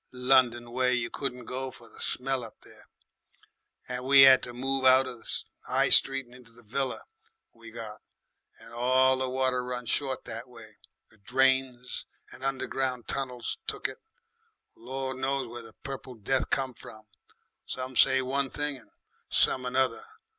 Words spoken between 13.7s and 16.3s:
it. Gor' knows where the Purple